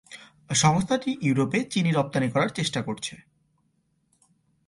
সংস্থাটি 0.53 1.11
ইউরোপে 1.21 1.59
চিনি 1.69 1.91
রপ্তানি 1.91 2.27
করার 2.29 2.49
চেষ্টা 2.49 2.79
করছে। 2.81 3.15